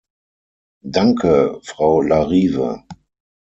Danke, 0.87 1.59
Frau 1.61 2.01
Larive. 2.01 2.85